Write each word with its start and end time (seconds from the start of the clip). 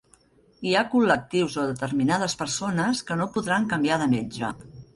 Hi 0.67 0.71
ha 0.77 0.81
col·lectius 0.93 1.57
o 1.63 1.67
determinades 1.73 2.37
persones 2.41 3.05
que 3.11 3.21
no 3.23 3.31
podran 3.37 3.71
canviar 3.75 4.03
de 4.05 4.13
metge. 4.19 4.55